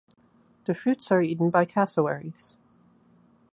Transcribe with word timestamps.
The 0.63 0.73
fruits 0.73 1.11
are 1.11 1.21
eaten 1.21 1.51
by 1.51 1.63
cassowaries. 1.65 2.57